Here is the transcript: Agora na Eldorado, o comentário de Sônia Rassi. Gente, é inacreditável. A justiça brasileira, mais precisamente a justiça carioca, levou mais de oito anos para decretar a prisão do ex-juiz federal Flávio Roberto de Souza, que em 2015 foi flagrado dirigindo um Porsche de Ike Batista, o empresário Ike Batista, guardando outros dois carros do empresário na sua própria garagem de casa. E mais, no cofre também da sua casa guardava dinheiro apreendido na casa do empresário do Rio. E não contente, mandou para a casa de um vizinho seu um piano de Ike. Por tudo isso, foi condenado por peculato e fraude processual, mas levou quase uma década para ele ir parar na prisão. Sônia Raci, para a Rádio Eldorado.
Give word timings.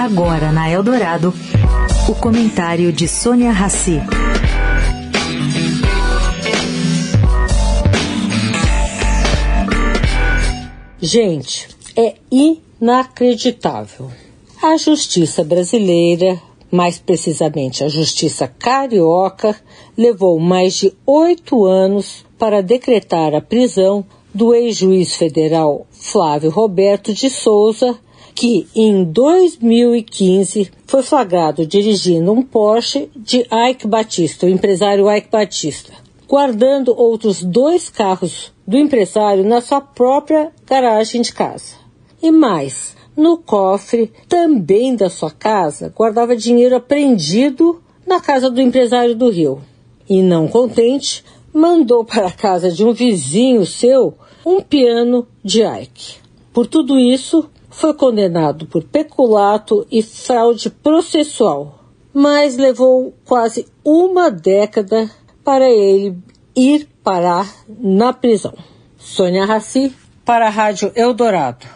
Agora 0.00 0.50
na 0.50 0.66
Eldorado, 0.66 1.34
o 2.08 2.14
comentário 2.14 2.90
de 2.90 3.06
Sônia 3.06 3.52
Rassi. 3.52 4.00
Gente, 10.98 11.68
é 11.94 12.14
inacreditável. 12.30 14.10
A 14.62 14.78
justiça 14.78 15.44
brasileira, 15.44 16.40
mais 16.70 16.98
precisamente 16.98 17.84
a 17.84 17.88
justiça 17.88 18.48
carioca, 18.48 19.54
levou 19.98 20.40
mais 20.40 20.76
de 20.76 20.94
oito 21.04 21.66
anos 21.66 22.24
para 22.38 22.62
decretar 22.62 23.34
a 23.34 23.42
prisão 23.42 24.06
do 24.32 24.54
ex-juiz 24.54 25.14
federal 25.14 25.86
Flávio 25.90 26.48
Roberto 26.48 27.12
de 27.12 27.28
Souza, 27.28 27.98
que 28.40 28.66
em 28.74 29.04
2015 29.04 30.70
foi 30.86 31.02
flagrado 31.02 31.66
dirigindo 31.66 32.32
um 32.32 32.40
Porsche 32.40 33.10
de 33.14 33.46
Ike 33.68 33.86
Batista, 33.86 34.46
o 34.46 34.48
empresário 34.48 35.14
Ike 35.14 35.28
Batista, 35.30 35.92
guardando 36.26 36.98
outros 36.98 37.42
dois 37.42 37.90
carros 37.90 38.50
do 38.66 38.78
empresário 38.78 39.44
na 39.44 39.60
sua 39.60 39.82
própria 39.82 40.50
garagem 40.66 41.20
de 41.20 41.34
casa. 41.34 41.74
E 42.22 42.30
mais, 42.30 42.96
no 43.14 43.36
cofre 43.36 44.10
também 44.26 44.96
da 44.96 45.10
sua 45.10 45.30
casa 45.30 45.92
guardava 45.94 46.34
dinheiro 46.34 46.76
apreendido 46.76 47.82
na 48.06 48.20
casa 48.20 48.50
do 48.50 48.62
empresário 48.62 49.14
do 49.14 49.28
Rio. 49.28 49.60
E 50.08 50.22
não 50.22 50.48
contente, 50.48 51.22
mandou 51.52 52.06
para 52.06 52.28
a 52.28 52.32
casa 52.32 52.72
de 52.72 52.86
um 52.86 52.94
vizinho 52.94 53.66
seu 53.66 54.14
um 54.46 54.62
piano 54.62 55.28
de 55.44 55.62
Ike. 55.62 56.14
Por 56.54 56.66
tudo 56.66 56.98
isso, 56.98 57.46
foi 57.70 57.94
condenado 57.94 58.66
por 58.66 58.82
peculato 58.82 59.86
e 59.90 60.02
fraude 60.02 60.68
processual, 60.68 61.84
mas 62.12 62.56
levou 62.56 63.14
quase 63.24 63.66
uma 63.84 64.30
década 64.30 65.08
para 65.44 65.68
ele 65.70 66.18
ir 66.54 66.88
parar 67.02 67.48
na 67.68 68.12
prisão. 68.12 68.54
Sônia 68.98 69.46
Raci, 69.46 69.94
para 70.24 70.48
a 70.48 70.50
Rádio 70.50 70.92
Eldorado. 70.94 71.66